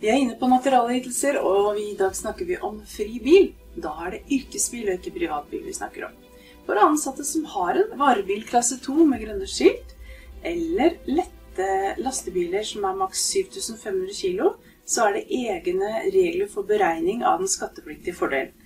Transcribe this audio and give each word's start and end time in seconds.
Vi 0.00 0.08
er 0.08 0.16
inne 0.16 0.32
på 0.40 0.48
naturalytelser, 0.48 1.36
og 1.44 1.76
i 1.76 1.90
dag 1.98 2.14
snakker 2.16 2.46
vi 2.48 2.56
om 2.64 2.78
fri 2.88 3.18
bil. 3.20 3.50
Da 3.76 3.90
er 4.06 4.14
det 4.14 4.20
yrkesbil 4.32 4.86
og 4.88 4.94
ikke 4.94 5.12
privatbil 5.12 5.66
vi 5.66 5.74
snakker 5.76 6.06
om. 6.06 6.14
For 6.64 6.80
ansatte 6.80 7.26
som 7.28 7.44
har 7.52 7.76
en 7.76 7.92
varebil 8.00 8.46
klasse 8.48 8.78
2 8.80 9.04
med 9.10 9.20
grønne 9.20 9.48
skilt, 9.50 9.92
eller 10.40 10.96
lette 11.04 11.66
lastebiler 12.00 12.64
som 12.64 12.86
er 12.88 12.96
maks 12.96 13.26
7500 13.34 14.16
kg, 14.16 14.54
så 14.88 15.04
er 15.04 15.18
det 15.18 15.36
egne 15.36 15.90
regler 16.06 16.48
for 16.48 16.64
beregning 16.64 17.20
av 17.20 17.44
den 17.44 17.52
skattepliktige 17.52 18.16
fordelen. 18.16 18.56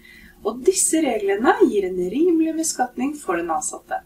Og 0.46 0.62
disse 0.62 1.02
reglene 1.02 1.56
gir 1.64 1.88
en 1.88 1.98
rimelig 2.14 2.54
beskatning 2.60 3.16
for 3.18 3.42
den 3.42 3.50
ansatte. 3.50 4.04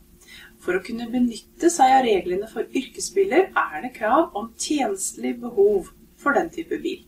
For 0.65 0.79
å 0.79 0.85
kunne 0.87 1.11
benytte 1.13 1.69
seg 1.69 1.93
av 1.93 2.09
reglene 2.09 2.49
for 2.49 2.65
yrkesbiler 2.73 3.51
er 3.53 3.79
det 3.85 3.93
krav 4.01 4.33
om 4.39 4.49
tjenestelig 4.57 5.37
behov 5.45 5.93
for 6.17 6.33
den 6.39 6.49
type 6.57 6.81
bil. 6.81 7.05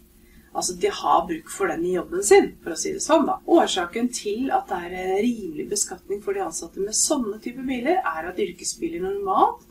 Altså, 0.51 0.75
de 0.83 0.91
har 0.91 1.27
bruk 1.29 1.51
for 1.55 1.71
den 1.71 1.85
i 1.87 1.95
jobben 1.95 2.25
sin, 2.27 2.49
for 2.63 2.75
å 2.75 2.79
si 2.79 2.93
det 2.97 3.03
sånn, 3.05 3.27
da. 3.29 3.39
Årsaken 3.47 4.11
til 4.15 4.51
at 4.55 4.71
det 4.71 4.79
er 4.89 5.21
rimelig 5.23 5.69
beskatning 5.71 6.23
for 6.25 6.35
de 6.35 6.43
ansatte 6.43 6.83
med 6.83 6.97
sånne 6.99 7.39
type 7.45 7.63
biler, 7.67 8.01
er 8.03 8.31
at 8.31 8.41
yrkesbiler 8.43 9.05
normalt 9.05 9.63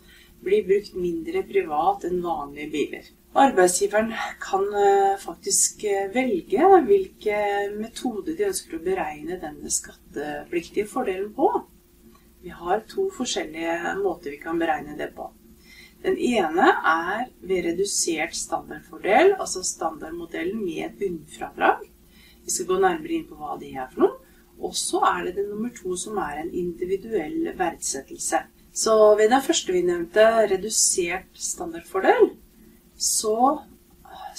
blir 0.44 0.64
brukt 0.68 0.96
mindre 0.96 1.44
privat 1.48 2.06
enn 2.08 2.22
vanlige 2.24 2.72
biler. 2.72 3.10
Arbeidsgiveren 3.40 4.14
kan 4.42 4.64
eh, 4.74 5.18
faktisk 5.22 5.84
eh, 5.86 6.08
velge 6.14 6.70
hvilke 6.88 7.42
metoder 7.76 8.38
de 8.38 8.48
ønsker 8.48 8.80
å 8.80 8.86
beregne 8.88 9.38
denne 9.42 9.70
skattepliktige 9.74 10.88
fordelen 10.90 11.30
på. 11.36 11.52
Vi 12.42 12.56
har 12.56 12.88
to 12.90 13.10
forskjellige 13.14 13.98
måter 14.00 14.32
vi 14.32 14.40
kan 14.42 14.58
beregne 14.60 14.96
det 14.98 15.12
på. 15.14 15.28
Den 16.04 16.16
ene 16.16 16.68
er 16.88 17.26
ved 17.44 17.66
redusert 17.66 18.36
standardfordel, 18.36 19.34
altså 19.36 19.64
standardmodellen 19.68 20.62
med 20.64 20.86
et 20.86 21.00
bunnfradrag. 21.00 21.84
Vi 22.46 22.54
skal 22.54 22.70
gå 22.70 22.78
nærmere 22.80 23.18
inn 23.18 23.28
på 23.28 23.36
hva 23.40 23.58
det 23.60 23.74
er 23.76 23.90
for 23.92 24.06
noe. 24.06 24.16
Og 24.60 24.76
så 24.76 25.00
er 25.08 25.28
det 25.28 25.36
den 25.38 25.50
nummer 25.52 25.72
to 25.76 25.96
som 26.00 26.18
er 26.20 26.42
en 26.42 26.54
individuell 26.56 27.52
verdsettelse. 27.60 28.42
Så 28.76 28.96
ved 29.20 29.32
den 29.32 29.44
første 29.44 29.76
vi 29.76 29.84
nevnte, 29.88 30.26
redusert 30.52 31.30
standardfordel, 31.36 32.34
så 32.96 33.60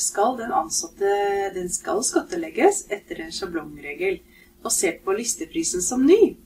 skal 0.01 0.37
den 0.39 0.53
ansatte 0.55 1.13
den 1.55 1.69
skal 1.73 2.03
skattelegges 2.05 2.87
etter 2.93 3.21
en 3.21 3.33
sjablongregel 3.35 4.21
basert 4.65 5.01
på 5.05 5.17
listeprisen 5.17 5.85
som 5.85 6.05
ny. 6.09 6.37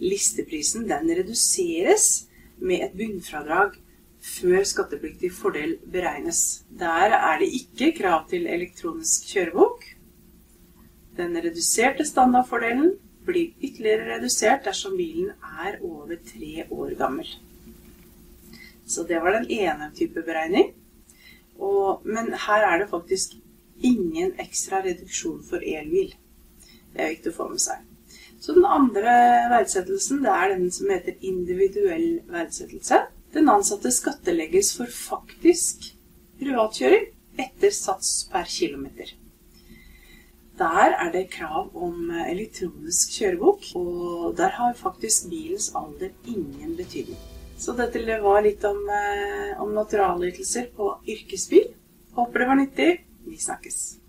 Listeprisen 0.00 0.86
den 0.90 1.10
reduseres 1.18 2.28
med 2.58 2.86
et 2.86 2.98
bunnfradrag 2.98 3.78
før 4.20 4.64
skattepliktig 4.68 5.30
fordel 5.32 5.76
beregnes. 5.92 6.62
Der 6.78 7.16
er 7.16 7.38
det 7.40 7.48
ikke 7.56 7.92
krav 7.98 8.26
til 8.30 8.46
elektronisk 8.46 9.30
kjørebok. 9.32 9.84
Den 11.16 11.36
reduserte 11.36 12.04
standardfordelen 12.06 12.94
blir 13.26 13.52
ytterligere 13.60 14.16
redusert 14.16 14.64
dersom 14.64 14.96
bilen 14.96 15.32
er 15.64 15.78
over 15.84 16.16
tre 16.26 16.66
år 16.70 16.94
gammel. 16.98 17.28
Så 18.86 19.04
det 19.08 19.20
var 19.22 19.36
den 19.38 19.50
ene 19.50 19.90
type 19.96 20.22
beregning. 20.26 20.72
Og, 21.60 22.00
men 22.04 22.32
her 22.46 22.66
er 22.66 22.80
det 22.80 22.90
faktisk 22.90 23.36
ingen 23.84 24.32
ekstra 24.40 24.80
reduksjon 24.84 25.42
for 25.48 25.62
elbil. 25.64 26.12
Det 26.92 27.04
er 27.04 27.12
viktig 27.14 27.32
å 27.32 27.36
få 27.36 27.48
med 27.52 27.62
seg. 27.62 27.84
Så 28.40 28.56
den 28.56 28.64
andre 28.64 29.14
verdsettelsen 29.52 30.22
det 30.24 30.32
er 30.32 30.54
den 30.54 30.70
som 30.72 30.90
heter 30.90 31.20
individuell 31.20 32.22
verdsettelse. 32.32 33.02
Den 33.30 33.48
ansatte 33.48 33.92
skattelegges 33.94 34.72
for 34.74 34.90
faktisk 34.90 35.92
privatkjøring 36.40 37.10
etter 37.38 37.70
sats 37.70 38.24
per 38.32 38.48
kilometer. 38.50 39.12
Der 40.58 40.96
er 40.98 41.12
det 41.14 41.30
krav 41.32 41.70
om 41.72 42.10
elektronisk 42.26 43.14
kjørebok, 43.16 43.68
og 43.78 44.34
der 44.36 44.50
har 44.58 44.74
faktisk 44.76 45.30
bilens 45.30 45.70
alder 45.78 46.10
ingen 46.26 46.74
betydning. 46.76 47.20
Så 47.60 47.72
dette 47.78 48.02
var 48.20 48.42
litt 48.42 48.64
om, 48.64 48.82
eh, 48.88 49.62
om 49.62 49.72
naturalytelser 49.74 50.68
på 50.76 50.90
yrkesbil. 51.06 51.70
Håper 52.16 52.38
det 52.38 52.48
var 52.48 52.56
nyttig. 52.56 52.90
Vi 53.26 53.36
snakkes. 53.36 54.00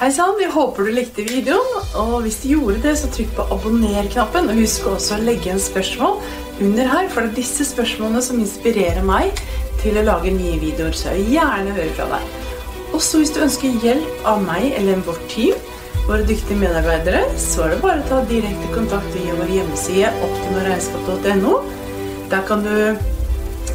Hei 0.00 0.10
sann, 0.10 0.40
jeg 0.40 0.50
håper 0.50 0.84
du 0.84 0.90
likte 0.90 1.22
videoen. 1.22 1.82
Og 1.94 2.22
hvis 2.24 2.40
du 2.42 2.48
gjorde 2.56 2.80
det, 2.82 2.96
så 2.98 3.10
trykk 3.12 3.36
på 3.36 3.44
abonner-knappen. 3.54 4.48
Og 4.50 4.58
husk 4.58 4.88
også 4.90 5.14
å 5.14 5.22
legge 5.22 5.46
igjen 5.46 5.60
spørsmål 5.62 6.18
under 6.60 6.88
her, 6.88 7.08
for 7.08 7.24
det 7.24 7.32
er 7.32 7.38
disse 7.40 7.66
spørsmålene 7.70 8.22
som 8.24 8.40
inspirerer 8.42 9.02
meg 9.06 9.30
til 9.82 9.98
å 9.98 10.06
lage 10.06 10.32
nye 10.34 10.58
videoer. 10.62 10.94
Så 10.96 11.12
jeg 11.12 11.22
vil 11.22 11.36
gjerne 11.38 11.76
høre 11.76 11.94
fra 11.96 12.08
deg. 12.16 12.40
Også 12.92 13.22
hvis 13.22 13.32
du 13.32 13.40
ønsker 13.46 13.78
hjelp 13.84 14.26
av 14.28 14.42
meg 14.44 14.74
eller 14.76 15.00
vårt 15.06 15.22
team, 15.32 15.56
våre 16.08 16.26
dyktige 16.26 16.58
medarbeidere, 16.60 17.22
så 17.40 17.64
er 17.64 17.74
det 17.74 17.80
bare 17.84 18.02
å 18.02 18.08
ta 18.10 18.20
direkte 18.28 18.68
kontakt 18.74 19.16
via 19.16 19.36
vår 19.38 19.54
hjemmeside 19.54 20.12
optimoregnskap.no. 20.26 21.56
Der 22.32 22.44
kan 22.48 22.66
du 22.66 22.76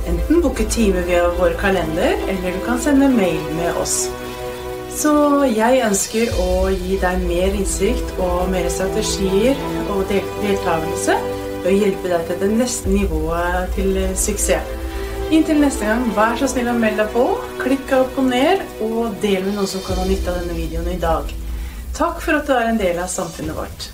enten 0.08 0.44
booke 0.44 0.68
time 0.72 1.02
via 1.08 1.26
vår 1.40 1.58
kalender, 1.62 2.20
eller 2.28 2.56
du 2.56 2.62
kan 2.68 2.80
sende 2.84 3.10
mail 3.12 3.42
med 3.58 3.80
oss. 3.82 4.06
Så 4.98 5.12
jeg 5.46 5.84
ønsker 5.86 6.32
å 6.42 6.70
gi 6.74 6.98
deg 7.02 7.26
mer 7.28 7.54
innsikt 7.54 8.16
og 8.18 8.48
mer 8.50 8.66
strategier 8.74 9.60
og 9.94 10.08
deltakelse 10.10 11.18
å 11.68 11.76
hjelpe 11.76 12.12
deg 12.12 12.28
til 12.30 12.42
det 12.44 12.52
neste 12.56 12.92
nivået 12.92 13.74
til 13.76 13.98
suksess. 14.16 14.76
Inntil 15.28 15.60
neste 15.60 15.84
gang, 15.84 16.06
vær 16.16 16.38
så 16.40 16.48
snill 16.48 16.70
å 16.72 16.78
melde 16.78 17.04
deg 17.04 17.12
på. 17.12 17.26
Klikk 17.60 17.92
abonner, 17.98 18.64
og 18.80 19.18
del 19.24 19.44
med 19.44 19.58
noen 19.58 19.68
som 19.68 19.84
kan 19.84 20.00
ha 20.00 20.08
nytte 20.08 20.32
av 20.32 20.40
denne 20.40 20.56
videoen 20.56 20.88
i 20.94 21.02
dag. 21.02 21.34
Takk 21.98 22.24
for 22.24 22.40
at 22.40 22.48
du 22.48 22.56
er 22.56 22.70
en 22.70 22.80
del 22.80 23.02
av 23.04 23.12
samfunnet 23.12 23.58
vårt. 23.58 23.90